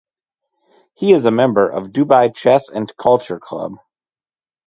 He 0.95 1.11
is 1.13 1.25
member 1.29 1.69
of 1.69 1.89
Dubai 1.89 2.33
Chess 2.33 2.69
and 2.71 2.91
Culture 2.97 3.39
Club. 3.39 3.73